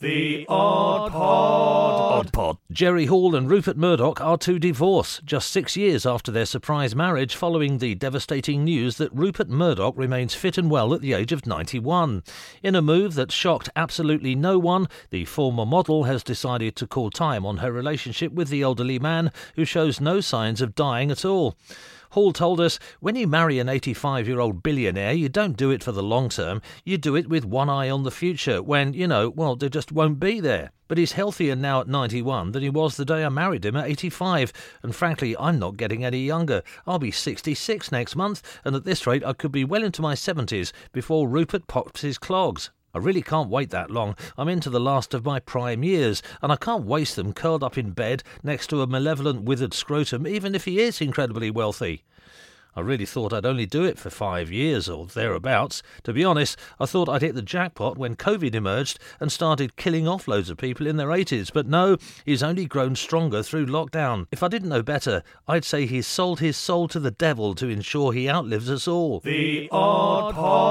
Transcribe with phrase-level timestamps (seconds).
[0.00, 2.26] The Odd Pod.
[2.26, 2.37] Odd Pod.
[2.70, 7.34] Jerry Hall and Rupert Murdoch are to divorce just six years after their surprise marriage
[7.34, 11.46] following the devastating news that Rupert Murdoch remains fit and well at the age of
[11.46, 12.22] 91.
[12.62, 17.10] In a move that shocked absolutely no one, the former model has decided to call
[17.10, 21.24] time on her relationship with the elderly man who shows no signs of dying at
[21.24, 21.56] all.
[22.12, 25.82] Hall told us when you marry an 85 year old billionaire, you don't do it
[25.82, 29.06] for the long term, you do it with one eye on the future when, you
[29.06, 30.70] know, well, they just won't be there.
[30.86, 33.88] But he's healthier now at 91 than he was the day I married him at
[33.88, 34.52] 85,
[34.82, 36.62] and frankly, I'm not getting any younger.
[36.86, 40.14] I'll be 66 next month, and at this rate, I could be well into my
[40.14, 42.70] 70s before Rupert pops his clogs.
[42.94, 44.16] I really can't wait that long.
[44.36, 47.76] I'm into the last of my prime years, and I can't waste them curled up
[47.76, 52.04] in bed next to a malevolent withered scrotum, even if he is incredibly wealthy.
[52.78, 55.82] I really thought I'd only do it for five years or thereabouts.
[56.04, 60.06] To be honest, I thought I'd hit the jackpot when COVID emerged and started killing
[60.06, 61.52] off loads of people in their 80s.
[61.52, 64.28] But no, he's only grown stronger through lockdown.
[64.30, 67.68] If I didn't know better, I'd say he's sold his soul to the devil to
[67.68, 69.18] ensure he outlives us all.
[69.24, 70.67] The Odd Pod.